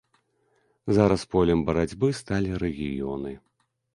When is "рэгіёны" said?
2.65-3.31